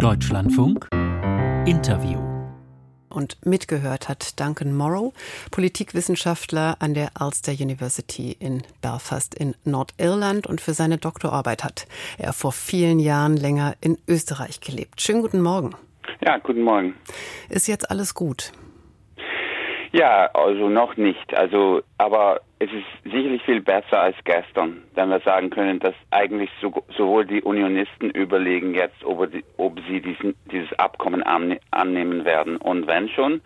Deutschlandfunk 0.00 0.88
Interview 1.66 2.20
und 3.10 3.36
mitgehört 3.44 4.08
hat 4.08 4.40
Duncan 4.40 4.74
Morrow, 4.74 5.12
Politikwissenschaftler 5.50 6.76
an 6.80 6.94
der 6.94 7.10
Ulster 7.20 7.52
University 7.52 8.34
in 8.40 8.62
Belfast 8.80 9.34
in 9.34 9.54
Nordirland 9.64 10.46
und 10.46 10.62
für 10.62 10.72
seine 10.72 10.96
Doktorarbeit 10.96 11.64
hat 11.64 11.86
er 12.16 12.32
vor 12.32 12.52
vielen 12.52 12.98
Jahren 12.98 13.36
länger 13.36 13.74
in 13.82 13.98
Österreich 14.08 14.62
gelebt. 14.62 15.02
Schönen 15.02 15.20
guten 15.20 15.42
Morgen. 15.42 15.74
Ja, 16.26 16.38
guten 16.38 16.62
Morgen. 16.62 16.94
Ist 17.50 17.68
jetzt 17.68 17.90
alles 17.90 18.14
gut? 18.14 18.52
Ja, 19.92 20.30
also 20.32 20.70
noch 20.70 20.96
nicht. 20.96 21.34
Also, 21.34 21.82
aber 21.98 22.40
es 22.62 22.70
ist 22.72 23.10
sicherlich 23.10 23.42
viel 23.42 23.62
besser 23.62 24.02
als 24.02 24.16
gestern, 24.24 24.82
wenn 24.94 25.08
wir 25.08 25.20
sagen 25.20 25.48
können, 25.48 25.80
dass 25.80 25.94
eigentlich 26.10 26.50
so, 26.60 26.70
sowohl 26.94 27.24
die 27.24 27.40
Unionisten 27.40 28.10
überlegen 28.10 28.74
jetzt, 28.74 29.02
ob, 29.02 29.32
die, 29.32 29.42
ob 29.56 29.80
sie 29.88 30.02
diesen, 30.02 30.36
dieses 30.52 30.70
Abkommen 30.78 31.22
annehmen 31.22 32.24
werden. 32.26 32.58
Und 32.58 32.86
wenn 32.86 33.08
schon, 33.08 33.40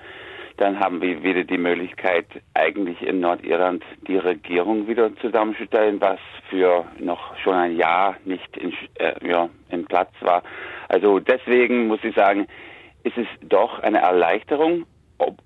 dann 0.57 0.81
haben 0.81 1.01
wir 1.01 1.23
wieder 1.23 1.45
die 1.45 1.59
Möglichkeit, 1.59 2.27
eigentlich 2.55 3.01
in 3.03 3.21
Nordirland 3.21 3.85
die 4.09 4.17
Regierung 4.17 4.89
wieder 4.89 5.15
zusammenzustellen, 5.19 6.01
was 6.01 6.19
für 6.51 6.85
noch 6.99 7.37
schon 7.39 7.55
ein 7.55 7.77
Jahr 7.77 8.17
nicht 8.25 8.57
in, 8.57 8.73
äh, 8.97 9.15
ja, 9.25 9.49
in 9.71 9.85
Platz 9.85 10.11
war. 10.23 10.43
Also 10.89 11.21
deswegen 11.21 11.87
muss 11.87 12.03
ich 12.03 12.17
sagen, 12.17 12.49
ist 13.05 13.17
es 13.17 13.29
doch 13.43 13.79
eine 13.79 13.99
Erleichterung, 13.99 14.87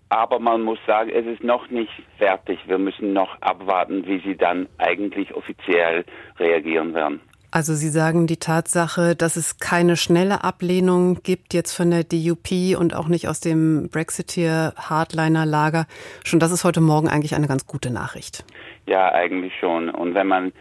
aber 0.08 0.38
man 0.38 0.62
muss 0.62 0.78
sagen, 0.86 1.10
es 1.10 1.26
ist 1.26 1.44
noch 1.44 1.68
nicht 1.70 1.92
fertig. 2.16 2.58
Wir 2.66 2.78
müssen 2.78 3.12
noch 3.12 3.40
abwarten, 3.42 4.06
wie 4.06 4.20
sie 4.20 4.36
dann 4.36 4.68
eigentlich 4.78 5.34
offiziell 5.34 6.04
reagieren 6.38 6.94
werden. 6.94 7.20
Also 7.50 7.72
Sie 7.72 7.88
sagen 7.88 8.26
die 8.26 8.36
Tatsache, 8.36 9.16
dass 9.16 9.36
es 9.36 9.58
keine 9.58 9.96
schnelle 9.96 10.44
Ablehnung 10.44 11.22
gibt 11.22 11.54
jetzt 11.54 11.74
von 11.74 11.90
der 11.90 12.04
DUP 12.04 12.78
und 12.78 12.94
auch 12.94 13.08
nicht 13.08 13.26
aus 13.26 13.40
dem 13.40 13.88
Brexiteer-Hardliner-Lager. 13.90 15.86
Schon 16.24 16.40
das 16.40 16.52
ist 16.52 16.64
heute 16.64 16.82
Morgen 16.82 17.08
eigentlich 17.08 17.34
eine 17.34 17.48
ganz 17.48 17.66
gute 17.66 17.90
Nachricht. 17.90 18.44
Ja, 18.86 19.12
eigentlich 19.12 19.54
schon. 19.58 19.88
Und 19.88 20.14
wenn 20.14 20.26
man 20.26 20.52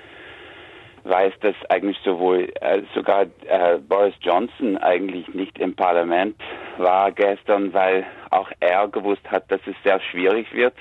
weiß, 1.04 1.34
dass 1.42 1.56
eigentlich 1.70 1.98
sowohl 2.06 2.54
äh, 2.62 2.82
sogar 2.96 3.24
äh, 3.48 3.80
Boris 3.80 4.16
Johnson 4.22 4.78
eigentlich 4.78 5.28
nicht 5.34 5.58
im 5.60 5.76
Parlament 5.76 6.36
war 6.78 7.12
gestern, 7.12 7.74
weil 7.74 8.06
auch 8.32 8.52
er 8.60 8.88
gewusst 8.88 9.30
hat, 9.30 9.52
dass 9.52 9.62
es 9.66 9.76
sehr 9.84 10.00
schwierig 10.00 10.54
wird, 10.54 10.76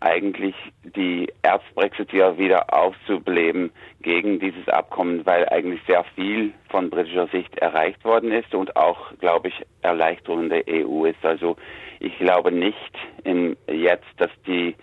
eigentlich 0.00 0.54
die 0.82 1.32
Erzbrexiteer 1.42 2.36
wieder 2.36 2.74
aufzubeleben 2.74 3.70
gegen 4.02 4.38
dieses 4.38 4.68
Abkommen, 4.68 5.24
weil 5.24 5.48
eigentlich 5.48 5.80
sehr 5.86 6.04
viel 6.14 6.52
von 6.68 6.90
britischer 6.90 7.26
Sicht 7.28 7.56
erreicht 7.58 8.04
worden 8.04 8.30
ist 8.30 8.54
und 8.54 8.76
auch, 8.76 9.16
glaube 9.18 9.48
ich, 9.48 9.54
Erleichterung 9.80 10.50
der 10.50 10.64
EU 10.68 11.06
ist. 11.06 11.24
Also 11.24 11.56
ich 12.00 12.18
glaube 12.18 12.52
nicht 12.52 12.92
in 13.24 13.56
jetzt, 13.66 14.04
dass 14.18 14.30
die 14.46 14.76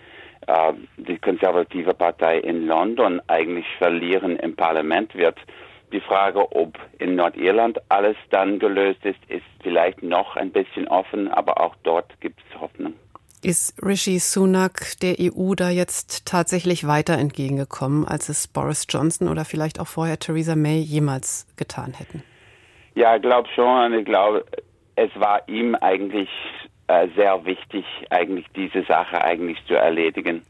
äh, 0.46 0.72
die 0.96 1.18
konservative 1.18 1.94
Partei 1.94 2.38
in 2.38 2.66
London 2.66 3.20
eigentlich 3.28 3.66
verlieren 3.78 4.36
im 4.36 4.56
Parlament 4.56 5.14
wird. 5.14 5.38
Die 5.92 6.00
Frage, 6.00 6.50
ob 6.56 6.78
in 6.98 7.16
Nordirland 7.16 7.78
alles 7.90 8.16
dann 8.30 8.58
gelöst 8.58 9.04
ist, 9.04 9.18
ist 9.28 9.44
vielleicht 9.62 10.02
noch 10.02 10.36
ein 10.36 10.50
bisschen 10.50 10.88
offen, 10.88 11.28
aber 11.28 11.60
auch 11.60 11.76
dort 11.82 12.18
gibt 12.20 12.40
es 12.40 12.60
Hoffnung. 12.60 12.94
Ist 13.44 13.84
Rishi 13.84 14.18
Sunak 14.20 14.98
der 15.02 15.16
EU 15.18 15.54
da 15.54 15.68
jetzt 15.68 16.26
tatsächlich 16.26 16.86
weiter 16.86 17.14
entgegengekommen, 17.18 18.06
als 18.06 18.28
es 18.28 18.46
Boris 18.46 18.86
Johnson 18.88 19.28
oder 19.28 19.44
vielleicht 19.44 19.80
auch 19.80 19.88
vorher 19.88 20.18
Theresa 20.18 20.54
May 20.54 20.78
jemals 20.78 21.46
getan 21.56 21.92
hätten? 21.92 22.22
Ja, 22.94 23.16
ich 23.16 23.22
glaube 23.22 23.48
schon. 23.54 23.94
Ich 23.94 24.04
glaube, 24.04 24.44
es 24.94 25.10
war 25.16 25.46
ihm 25.48 25.74
eigentlich 25.74 26.28
äh, 26.86 27.08
sehr 27.16 27.44
wichtig, 27.44 27.84
eigentlich 28.10 28.46
diese 28.54 28.84
Sache 28.84 29.22
eigentlich 29.22 29.58
zu 29.66 29.74
erledigen. 29.74 30.42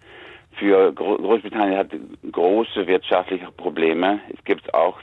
Für 0.59 0.93
Großbritannien 0.93 1.79
hat 1.79 1.91
große 2.31 2.86
wirtschaftliche 2.86 3.51
Probleme. 3.52 4.20
Es 4.33 4.45
gibt 4.45 4.75
auch 4.75 4.98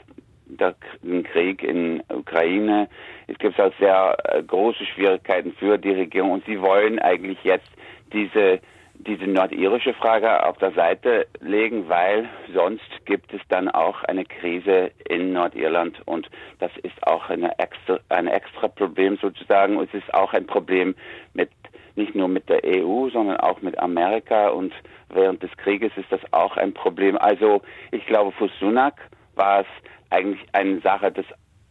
den 1.02 1.22
Krieg 1.24 1.62
in 1.62 2.02
Ukraine. 2.08 2.88
Es 3.26 3.38
gibt 3.38 3.60
auch 3.60 3.72
sehr 3.78 4.16
äh, 4.24 4.42
große 4.42 4.84
Schwierigkeiten 4.86 5.52
für 5.52 5.78
die 5.78 5.92
Regierung 5.92 6.32
und 6.32 6.44
sie 6.46 6.60
wollen 6.60 6.98
eigentlich 6.98 7.38
jetzt 7.44 7.70
diese 8.12 8.60
diese 9.06 9.26
nordirische 9.26 9.94
Frage 9.94 10.44
auf 10.44 10.58
der 10.58 10.72
Seite 10.72 11.26
legen, 11.40 11.88
weil 11.88 12.28
sonst 12.52 12.84
gibt 13.06 13.32
es 13.32 13.40
dann 13.48 13.68
auch 13.68 14.02
eine 14.04 14.24
Krise 14.24 14.90
in 15.08 15.32
Nordirland 15.32 16.00
und 16.06 16.28
das 16.58 16.70
ist 16.82 17.06
auch 17.06 17.30
eine 17.30 17.58
extra, 17.58 17.98
ein 18.10 18.26
extra 18.26 18.68
Problem 18.68 19.16
sozusagen. 19.16 19.78
Und 19.78 19.88
es 19.92 20.02
ist 20.02 20.12
auch 20.12 20.34
ein 20.34 20.46
Problem 20.46 20.94
mit 21.32 21.50
nicht 21.96 22.14
nur 22.14 22.28
mit 22.28 22.48
der 22.48 22.62
EU, 22.64 23.08
sondern 23.10 23.38
auch 23.38 23.62
mit 23.62 23.78
Amerika 23.78 24.48
und 24.48 24.72
während 25.08 25.42
des 25.42 25.50
Krieges 25.56 25.92
ist 25.96 26.10
das 26.10 26.20
auch 26.32 26.56
ein 26.56 26.72
Problem. 26.72 27.16
Also 27.18 27.62
ich 27.90 28.06
glaube, 28.06 28.32
für 28.32 28.48
Sunak 28.60 28.94
war 29.34 29.60
es 29.60 29.66
eigentlich 30.10 30.46
eine 30.52 30.80
Sache 30.80 31.12
des 31.12 31.26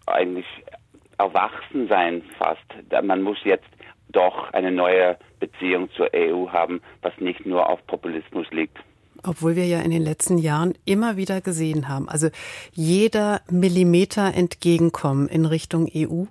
eigentlich 0.06 0.48
Erwachsensein 1.18 2.24
fast. 2.38 2.64
Man 3.04 3.22
muss 3.22 3.38
jetzt 3.44 3.68
doch 4.10 4.52
eine 4.54 4.72
neue 4.72 5.18
Beziehung 5.40 5.90
zur 5.92 6.10
EU 6.16 6.48
haben, 6.50 6.82
was 7.02 7.14
nicht 7.20 7.46
nur 7.46 7.70
auf 7.70 7.86
Populismus 7.88 8.48
liegt. 8.52 8.78
Obwohl 9.22 9.58
wir 9.58 9.66
ja 9.66 9.82
in 9.82 9.92
den 9.92 10.02
letzten 10.02 10.38
Jahren 10.38 10.76
immer 10.86 11.18
wieder 11.18 11.42
gesehen 11.42 11.90
haben, 11.90 12.08
also 12.08 12.30
jeder 12.72 13.42
Millimeter 13.52 14.34
Entgegenkommen 14.34 15.28
in 15.28 15.46
Richtung 15.46 15.90
EU 15.94 16.24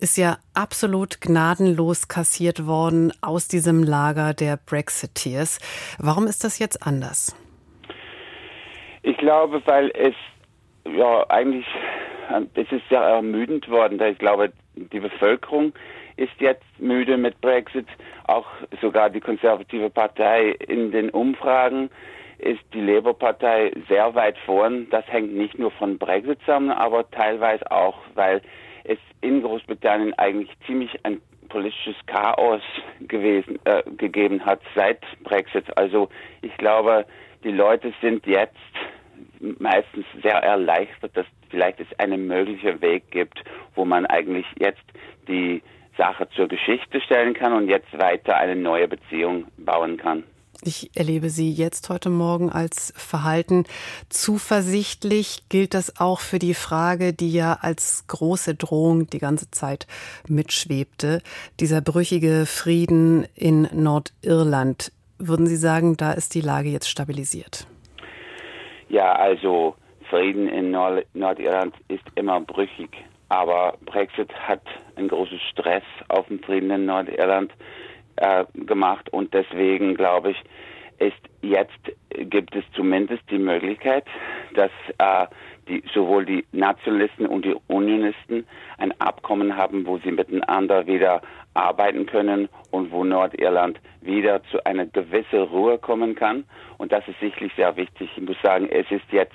ist 0.00 0.18
ja 0.18 0.36
absolut 0.52 1.22
gnadenlos 1.22 2.08
kassiert 2.08 2.66
worden 2.66 3.10
aus 3.22 3.48
diesem 3.48 3.82
Lager 3.82 4.34
der 4.34 4.58
Brexiteers. 4.58 5.60
Warum 5.98 6.26
ist 6.26 6.44
das 6.44 6.58
jetzt 6.58 6.86
anders? 6.86 7.34
Ich 9.02 9.16
glaube, 9.16 9.62
weil 9.64 9.90
es 9.94 10.14
ja 10.94 11.24
eigentlich 11.28 11.66
es 12.54 12.72
ist 12.72 12.88
sehr 12.88 13.00
ermüdend 13.00 13.68
worden. 13.68 14.00
Ich 14.02 14.18
glaube, 14.18 14.52
die 14.74 15.00
Bevölkerung 15.00 15.72
ist 16.16 16.32
jetzt 16.38 16.64
müde 16.78 17.16
mit 17.16 17.40
Brexit. 17.40 17.86
Auch 18.26 18.46
sogar 18.80 19.10
die 19.10 19.20
konservative 19.20 19.90
Partei 19.90 20.50
in 20.66 20.90
den 20.90 21.10
Umfragen 21.10 21.90
ist 22.38 22.60
die 22.74 22.80
Labour-Partei 22.80 23.72
sehr 23.88 24.14
weit 24.14 24.36
vorn. 24.44 24.88
Das 24.90 25.06
hängt 25.06 25.34
nicht 25.34 25.58
nur 25.58 25.70
von 25.70 25.98
Brexit 25.98 26.40
zusammen, 26.40 26.70
aber 26.70 27.10
teilweise 27.10 27.70
auch, 27.70 27.98
weil 28.14 28.42
es 28.84 28.98
in 29.20 29.42
Großbritannien 29.42 30.14
eigentlich 30.18 30.50
ziemlich 30.66 30.90
ein 31.04 31.20
politisches 31.48 31.96
Chaos 32.06 32.60
gewesen, 33.00 33.58
äh, 33.64 33.82
gegeben 33.96 34.44
hat 34.44 34.60
seit 34.74 35.00
Brexit. 35.22 35.64
Also 35.76 36.08
ich 36.42 36.54
glaube, 36.56 37.06
die 37.44 37.52
Leute 37.52 37.94
sind 38.02 38.26
jetzt 38.26 38.56
meistens 39.58 40.04
sehr 40.22 40.36
erleichtert, 40.36 41.16
dass 41.16 41.26
vielleicht 41.50 41.80
es 41.80 41.98
einen 41.98 42.26
möglichen 42.26 42.80
Weg 42.80 43.10
gibt, 43.10 43.42
wo 43.74 43.84
man 43.84 44.06
eigentlich 44.06 44.46
jetzt 44.58 44.84
die 45.28 45.62
Sache 45.96 46.28
zur 46.34 46.48
Geschichte 46.48 47.00
stellen 47.00 47.34
kann 47.34 47.52
und 47.52 47.68
jetzt 47.68 47.92
weiter 47.98 48.36
eine 48.36 48.56
neue 48.56 48.88
Beziehung 48.88 49.46
bauen 49.56 49.96
kann. 49.96 50.24
Ich 50.62 50.90
erlebe 50.96 51.28
Sie 51.28 51.52
jetzt 51.52 51.90
heute 51.90 52.08
Morgen 52.08 52.50
als 52.50 52.92
verhalten 52.96 53.64
zuversichtlich. 54.08 55.42
Gilt 55.48 55.74
das 55.74 56.00
auch 56.00 56.20
für 56.20 56.38
die 56.38 56.54
Frage, 56.54 57.12
die 57.12 57.30
ja 57.30 57.58
als 57.60 58.06
große 58.06 58.54
Drohung 58.54 59.06
die 59.08 59.18
ganze 59.18 59.50
Zeit 59.50 59.86
mitschwebte, 60.28 61.22
dieser 61.60 61.82
brüchige 61.82 62.46
Frieden 62.46 63.26
in 63.34 63.68
Nordirland? 63.72 64.92
Würden 65.18 65.46
Sie 65.46 65.56
sagen, 65.56 65.96
da 65.96 66.12
ist 66.12 66.34
die 66.34 66.40
Lage 66.40 66.70
jetzt 66.70 66.88
stabilisiert? 66.88 67.66
Ja, 68.88 69.12
also 69.12 69.76
Frieden 70.08 70.48
in 70.48 70.70
Nord 70.70 71.06
Nordirland 71.14 71.74
ist 71.88 72.04
immer 72.14 72.40
brüchig. 72.40 72.90
Aber 73.28 73.76
Brexit 73.84 74.32
hat 74.34 74.62
einen 74.94 75.08
großen 75.08 75.40
Stress 75.50 75.82
auf 76.08 76.26
dem 76.28 76.40
Frieden 76.42 76.70
in 76.70 76.86
Nordirland 76.86 77.52
äh, 78.16 78.44
gemacht 78.54 79.12
und 79.12 79.34
deswegen 79.34 79.94
glaube 79.94 80.30
ich, 80.30 80.42
ist 80.98 81.16
jetzt 81.42 81.78
gibt 82.30 82.54
es 82.54 82.64
zumindest 82.74 83.22
die 83.30 83.38
Möglichkeit, 83.38 84.04
dass 84.54 84.70
äh, 84.98 85.26
die, 85.68 85.82
sowohl 85.92 86.24
die 86.24 86.44
Nationalisten 86.52 87.26
und 87.26 87.44
die 87.44 87.56
Unionisten 87.66 88.46
ein 88.78 88.98
Abkommen 89.00 89.56
haben, 89.56 89.86
wo 89.86 89.98
sie 89.98 90.12
miteinander 90.12 90.86
wieder 90.86 91.20
arbeiten 91.56 92.06
können 92.06 92.48
und 92.70 92.92
wo 92.92 93.04
Nordirland 93.04 93.80
wieder 94.00 94.42
zu 94.44 94.64
einer 94.64 94.86
gewissen 94.86 95.42
Ruhe 95.42 95.78
kommen 95.78 96.14
kann. 96.14 96.44
Und 96.78 96.92
das 96.92 97.06
ist 97.08 97.18
sicherlich 97.20 97.52
sehr 97.56 97.76
wichtig. 97.76 98.10
Ich 98.16 98.22
muss 98.22 98.36
sagen, 98.42 98.68
es 98.70 98.90
ist 98.90 99.10
jetzt 99.10 99.34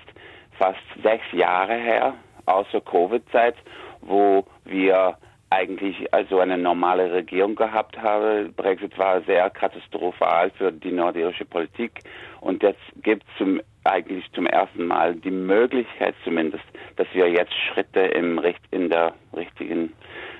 fast 0.58 0.80
sechs 1.02 1.26
Jahre 1.32 1.76
her, 1.76 2.14
außer 2.46 2.82
Covid-Zeit, 2.82 3.56
wo 4.02 4.46
wir 4.66 5.18
eigentlich 5.50 6.14
also 6.14 6.40
eine 6.40 6.58
normale 6.58 7.12
Regierung 7.12 7.56
gehabt 7.56 7.98
haben. 8.02 8.54
Brexit 8.54 8.98
war 8.98 9.22
sehr 9.22 9.50
katastrophal 9.50 10.50
für 10.52 10.72
die 10.72 10.92
nordirische 10.92 11.46
Politik 11.46 12.04
und 12.40 12.64
jetzt 12.64 12.80
gibt 13.04 13.26
es 13.38 13.46
eigentlich 13.84 14.32
zum 14.34 14.46
ersten 14.46 14.86
Mal 14.86 15.16
die 15.16 15.32
Möglichkeit 15.32 16.16
zumindest, 16.24 16.64
dass 16.96 17.08
wir 17.14 17.30
jetzt 17.30 17.54
Schritte 17.54 18.00
im 18.00 18.42
in 18.72 18.90
der 18.90 19.14
richtigen 19.36 19.94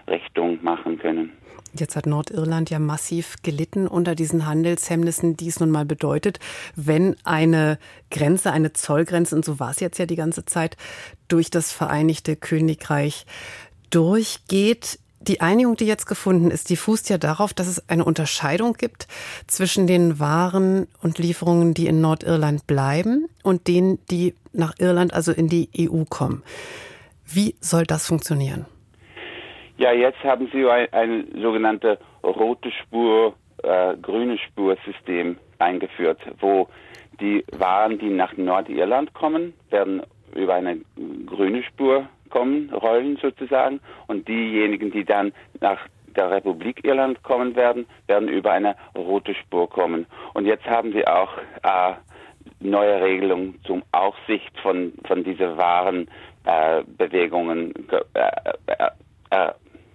Richt 0.08 0.34
können. 0.34 1.34
Jetzt 1.74 1.96
hat 1.96 2.06
Nordirland 2.06 2.70
ja 2.70 2.80
massiv 2.80 3.36
gelitten 3.44 3.88
unter 3.88 4.14
diesen 4.14 4.46
Handelshemmnissen, 4.46 5.38
die 5.38 5.48
es 5.48 5.60
nun 5.60 5.70
mal 5.70 5.86
bedeutet, 5.86 6.40
wenn 6.76 7.16
eine 7.24 7.80
Grenze, 8.10 8.52
eine 8.52 8.74
Zollgrenze, 8.74 9.36
und 9.36 9.46
so 9.46 9.60
war 9.60 9.72
es 9.72 9.80
jetzt 9.80 9.98
ja 9.98 10.06
die 10.06 10.18
ganze 10.18 10.46
Zeit, 10.46 10.76
durch 11.30 11.50
das 11.50 11.72
Vereinigte 11.72 12.36
Königreich 12.36 13.26
durchgeht. 13.90 15.00
Die 15.22 15.40
Einigung, 15.40 15.78
die 15.78 15.86
jetzt 15.86 16.08
gefunden 16.08 16.52
ist, 16.52 16.70
die 16.70 16.76
fußt 16.76 17.10
ja 17.10 17.18
darauf, 17.18 17.54
dass 17.54 17.68
es 17.68 17.88
eine 17.88 18.04
Unterscheidung 18.04 18.74
gibt 18.74 19.08
zwischen 19.48 19.88
den 19.88 20.20
Waren 20.20 20.88
und 21.02 21.20
Lieferungen, 21.20 21.74
die 21.74 21.88
in 21.88 22.02
Nordirland 22.02 22.68
bleiben 22.68 23.28
und 23.44 23.68
denen, 23.68 24.00
die 24.10 24.34
nach 24.52 24.74
Irland, 24.80 25.14
also 25.14 25.32
in 25.32 25.48
die 25.48 25.70
EU 25.78 26.04
kommen. 26.06 26.44
Wie 27.26 27.56
soll 27.62 27.86
das 27.86 28.08
funktionieren? 28.08 28.66
Ja, 29.82 29.92
jetzt 29.94 30.24
haben 30.24 30.48
Sie 30.54 30.70
ein, 30.70 30.88
ein 30.92 31.28
sogenannte 31.42 31.98
rote 32.24 32.72
Spur, 32.72 33.34
äh, 33.64 33.96
grüne 34.00 34.38
Spur-System 34.38 35.40
eingeführt, 35.58 36.20
wo 36.40 36.70
die 37.20 37.44
Waren, 37.58 37.98
die 37.98 38.12
nach 38.12 38.38
Nordirland 38.38 39.12
kommen, 39.16 39.56
werden 39.72 40.04
über 40.36 40.54
eine 40.54 40.82
grüne 41.26 41.64
Spur 41.64 42.08
kommen, 42.30 42.72
rollen 42.72 43.18
sozusagen, 43.18 43.80
und 44.06 44.28
diejenigen, 44.28 44.92
die 44.92 45.04
dann 45.04 45.34
nach 45.62 45.80
der 46.16 46.30
Republik 46.30 46.86
Irland 46.86 47.24
kommen 47.24 47.56
werden, 47.56 47.88
werden 48.06 48.30
über 48.30 48.52
eine 48.52 48.76
rote 48.96 49.34
Spur 49.34 49.68
kommen. 49.68 50.06
Und 50.36 50.46
jetzt 50.46 50.68
haben 50.68 50.94
sie 50.94 51.08
auch 51.08 51.36
äh, 51.64 51.94
neue 52.60 53.02
Regelungen 53.02 53.60
zum 53.66 53.82
Aufsicht 53.94 54.60
von, 54.60 54.94
von 55.08 55.24
diesen 55.24 55.58
Warenbewegungen 55.58 57.74
äh, 57.90 58.04
äh, 58.68 58.92
äh, 59.32 59.52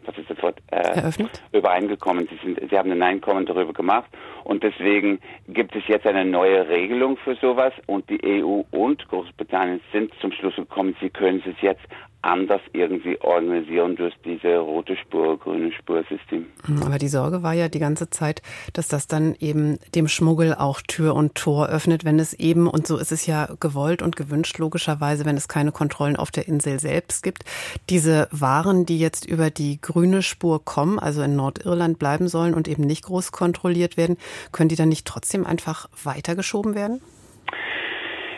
was 0.06 0.17
ist 0.19 0.29
sofort 0.29 0.58
äh, 0.70 1.12
übereingekommen. 1.53 2.29
Sie, 2.29 2.38
sind, 2.44 2.70
sie 2.70 2.79
haben 2.79 2.91
ein 2.93 3.03
Einkommen 3.03 3.47
darüber 3.47 3.73
gemacht 3.73 4.08
und 4.44 4.62
deswegen 4.62 5.20
gibt 5.49 5.75
es 5.75 5.82
jetzt 5.88 6.06
eine 6.06 6.25
neue 6.25 6.69
Regelung 6.69 7.17
für 7.17 7.35
sowas 7.37 7.73
und 7.87 8.08
die 8.08 8.20
EU 8.43 8.62
und 8.70 9.06
Großbritannien 9.08 9.81
sind 9.93 10.12
zum 10.20 10.32
Schluss 10.32 10.56
gekommen, 10.56 10.97
sie 11.00 11.11
können 11.11 11.43
es 11.47 11.61
jetzt 11.61 11.82
anders 12.22 12.60
irgendwie 12.72 13.20
organisieren 13.20 13.96
durch 13.96 14.14
diese 14.24 14.58
rote 14.58 14.96
Spur, 14.96 15.38
grüne 15.38 15.72
Spursystem. 15.72 16.46
Hm, 16.64 16.82
aber 16.82 16.98
die 16.98 17.08
Sorge 17.08 17.42
war 17.42 17.52
ja 17.52 17.68
die 17.68 17.78
ganze 17.78 18.10
Zeit, 18.10 18.42
dass 18.72 18.88
das 18.88 19.06
dann 19.06 19.36
eben 19.38 19.78
dem 19.94 20.08
Schmuggel 20.08 20.54
auch 20.54 20.80
Tür 20.80 21.14
und 21.14 21.34
Tor 21.34 21.68
öffnet, 21.68 22.04
wenn 22.04 22.18
es 22.18 22.32
eben, 22.34 22.66
und 22.66 22.86
so 22.86 22.96
ist 22.96 23.12
es 23.12 23.26
ja 23.26 23.48
gewollt 23.60 24.02
und 24.02 24.16
gewünscht, 24.16 24.58
logischerweise, 24.58 25.24
wenn 25.24 25.36
es 25.36 25.48
keine 25.48 25.72
Kontrollen 25.72 26.16
auf 26.16 26.30
der 26.30 26.48
Insel 26.48 26.80
selbst 26.80 27.22
gibt, 27.22 27.44
diese 27.90 28.28
Waren, 28.32 28.86
die 28.86 28.98
jetzt 28.98 29.26
über 29.26 29.50
die 29.50 29.80
grüne 29.80 30.22
Spur 30.22 30.64
kommen, 30.64 30.98
also 30.98 31.22
in 31.22 31.36
Nordirland 31.36 31.98
bleiben 31.98 32.28
sollen 32.28 32.54
und 32.54 32.66
eben 32.66 32.82
nicht 32.82 33.04
groß 33.04 33.30
kontrolliert 33.32 33.96
werden, 33.96 34.16
können 34.52 34.68
die 34.68 34.76
dann 34.76 34.88
nicht 34.88 35.06
trotzdem 35.06 35.46
einfach 35.46 35.88
weitergeschoben 36.02 36.74
werden? 36.74 37.00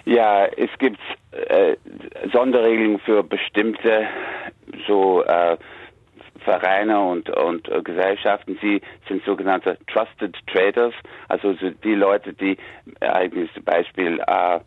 Ja, 0.08 0.46
es 0.46 0.70
gibt 0.78 0.98
äh, 1.32 1.76
Sonderregelungen 2.32 2.98
für 3.00 3.22
bestimmte 3.22 4.06
so 4.86 5.22
äh, 5.22 5.58
Vereine 6.46 6.98
und, 6.98 7.28
und 7.28 7.68
äh, 7.68 7.82
Gesellschaften. 7.82 8.58
Sie 8.62 8.80
sind 9.06 9.22
sogenannte 9.26 9.76
Trusted 9.86 10.34
Traders, 10.46 10.94
also 11.28 11.52
so 11.60 11.68
die 11.84 11.94
Leute, 11.94 12.32
die 12.32 12.56
eigentlich 13.00 13.52
zum 13.52 13.64
Beispiel 13.64 14.18
äh, 14.26 14.60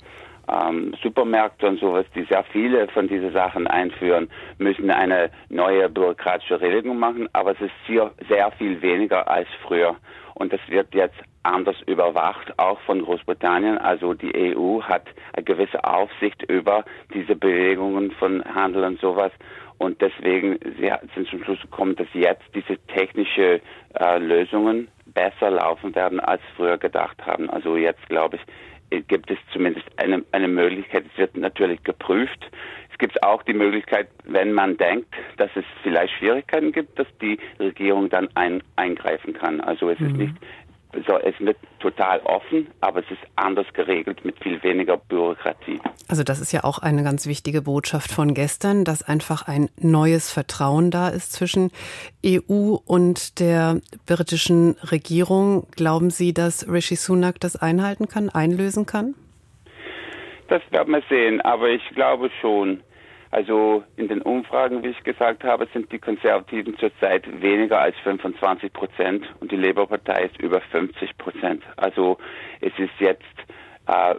ähm, 0.47 0.93
Supermärkte 1.01 1.65
und 1.65 1.79
sowas, 1.79 2.05
die 2.13 2.21
sehr 2.25 2.43
viele 2.43 2.87
von 2.89 3.07
diesen 3.07 3.33
Sachen 3.33 3.65
einführen, 3.65 4.29
müssen 4.59 4.91
eine 4.91 5.31
neue 5.49 5.89
bürokratische 5.89 6.61
Regelung 6.61 6.99
machen, 6.99 7.27
aber 7.33 7.53
es 7.53 7.61
ist 7.61 7.73
sehr, 7.87 8.11
sehr 8.29 8.51
viel 8.59 8.79
weniger 8.83 9.27
als 9.27 9.47
früher. 9.63 9.95
Und 10.35 10.53
das 10.53 10.61
wird 10.67 10.93
jetzt 10.93 11.17
anders 11.43 11.75
überwacht, 11.87 12.57
auch 12.57 12.79
von 12.81 13.01
Großbritannien. 13.01 13.77
Also 13.77 14.13
die 14.13 14.55
EU 14.55 14.81
hat 14.81 15.07
eine 15.33 15.43
gewisse 15.43 15.83
Aufsicht 15.83 16.43
über 16.49 16.85
diese 17.13 17.35
Bewegungen 17.35 18.11
von 18.11 18.43
Handel 18.43 18.83
und 18.83 18.99
sowas. 18.99 19.31
Und 19.77 19.99
deswegen 20.01 20.59
sie 20.79 20.91
sind 21.15 21.27
zum 21.29 21.43
Schluss 21.43 21.61
gekommen, 21.61 21.95
dass 21.95 22.07
jetzt 22.13 22.43
diese 22.53 22.77
technische 22.87 23.61
äh, 23.95 24.17
Lösungen 24.19 24.89
besser 25.07 25.49
laufen 25.49 25.95
werden, 25.95 26.19
als 26.19 26.41
früher 26.55 26.77
gedacht 26.77 27.25
haben. 27.25 27.49
Also 27.49 27.75
jetzt 27.75 28.07
glaube 28.07 28.37
ich, 28.37 29.07
gibt 29.07 29.31
es 29.31 29.37
zumindest 29.51 29.85
eine, 29.97 30.23
eine 30.31 30.47
Möglichkeit. 30.47 31.05
Es 31.11 31.17
wird 31.17 31.35
natürlich 31.35 31.81
geprüft. 31.83 32.51
Es 32.91 32.97
gibt 32.97 33.23
auch 33.23 33.41
die 33.43 33.53
Möglichkeit, 33.53 34.09
wenn 34.25 34.53
man 34.53 34.77
denkt, 34.77 35.15
dass 35.37 35.49
es 35.55 35.65
vielleicht 35.81 36.13
Schwierigkeiten 36.17 36.71
gibt, 36.71 36.99
dass 36.99 37.07
die 37.21 37.39
Regierung 37.59 38.09
dann 38.09 38.29
ein, 38.35 38.61
eingreifen 38.75 39.33
kann. 39.33 39.61
Also 39.61 39.89
es 39.89 39.99
mhm. 39.99 40.07
ist 40.07 40.17
nicht 40.17 40.35
so, 41.07 41.17
es 41.17 41.39
wird 41.39 41.57
total 41.79 42.19
offen, 42.21 42.67
aber 42.81 42.99
es 42.99 43.11
ist 43.11 43.21
anders 43.35 43.65
geregelt 43.73 44.23
mit 44.25 44.41
viel 44.43 44.61
weniger 44.63 44.97
Bürokratie. 44.97 45.79
Also 46.09 46.23
das 46.23 46.39
ist 46.39 46.51
ja 46.51 46.63
auch 46.63 46.79
eine 46.79 47.03
ganz 47.03 47.27
wichtige 47.27 47.61
Botschaft 47.61 48.11
von 48.11 48.33
gestern, 48.33 48.83
dass 48.83 49.01
einfach 49.01 49.47
ein 49.47 49.69
neues 49.79 50.31
Vertrauen 50.31 50.91
da 50.91 51.09
ist 51.09 51.33
zwischen 51.33 51.71
EU 52.25 52.75
und 52.85 53.39
der 53.39 53.81
britischen 54.05 54.75
Regierung. 54.91 55.67
Glauben 55.71 56.09
Sie, 56.09 56.33
dass 56.33 56.67
Rishi 56.69 56.95
Sunak 56.95 57.39
das 57.39 57.55
einhalten 57.55 58.07
kann, 58.07 58.29
einlösen 58.29 58.85
kann? 58.85 59.15
Das 60.49 60.61
werden 60.71 60.93
wir 60.93 61.03
sehen, 61.09 61.39
aber 61.41 61.69
ich 61.69 61.87
glaube 61.95 62.29
schon. 62.41 62.81
Also 63.31 63.83
in 63.95 64.09
den 64.09 64.21
Umfragen, 64.21 64.83
wie 64.83 64.89
ich 64.89 65.03
gesagt 65.03 65.45
habe, 65.45 65.65
sind 65.71 65.89
die 65.93 65.99
Konservativen 65.99 66.77
zurzeit 66.77 67.23
weniger 67.41 67.79
als 67.79 67.95
25 68.03 68.73
Prozent 68.73 69.25
und 69.39 69.51
die 69.51 69.55
Labour-Partei 69.55 70.25
ist 70.25 70.41
über 70.41 70.59
50 70.59 71.17
Prozent. 71.17 71.63
Also 71.77 72.17
es 72.59 72.77
ist 72.77 72.91
jetzt 72.99 73.23
äh, 73.87 74.15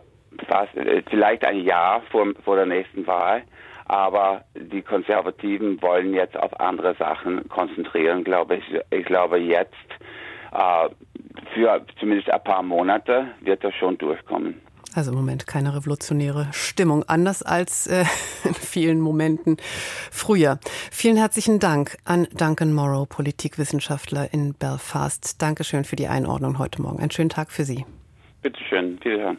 fast 0.49 0.75
äh, 0.76 1.03
vielleicht 1.11 1.44
ein 1.44 1.61
Jahr 1.61 2.00
vor, 2.11 2.26
vor 2.43 2.56
der 2.56 2.64
nächsten 2.64 3.06
Wahl, 3.06 3.43
aber 3.85 4.44
die 4.55 4.81
Konservativen 4.81 5.82
wollen 5.82 6.14
jetzt 6.14 6.37
auf 6.38 6.59
andere 6.59 6.94
Sachen 6.94 7.47
konzentrieren, 7.50 8.25
glaube 8.25 8.56
ich. 8.56 8.64
Ich 8.91 9.05
glaube 9.05 9.37
jetzt 9.37 9.75
äh, 10.53 10.88
für 11.53 11.85
zumindest 12.00 12.31
ein 12.31 12.44
paar 12.44 12.62
Monate 12.62 13.26
wird 13.41 13.62
er 13.62 13.73
schon 13.73 13.99
durchkommen. 13.99 14.62
Also 14.94 15.10
im 15.10 15.16
Moment 15.16 15.46
keine 15.46 15.74
revolutionäre 15.74 16.48
Stimmung, 16.52 17.04
anders 17.04 17.42
als 17.42 17.86
äh, 17.86 18.04
in 18.44 18.54
vielen 18.54 19.00
Momenten 19.00 19.56
früher. 20.10 20.58
Vielen 20.90 21.16
herzlichen 21.16 21.58
Dank 21.58 21.96
an 22.04 22.28
Duncan 22.36 22.72
Morrow, 22.72 23.08
Politikwissenschaftler 23.08 24.32
in 24.32 24.54
Belfast. 24.54 25.40
Dankeschön 25.40 25.84
für 25.84 25.96
die 25.96 26.08
Einordnung 26.08 26.58
heute 26.58 26.82
Morgen. 26.82 27.00
Einen 27.00 27.11
schönen 27.11 27.30
Tag 27.30 27.50
für 27.50 27.64
Sie. 27.64 27.87
Bitte 28.42 28.58
schön. 28.68 28.99
Wiederhören. 29.02 29.38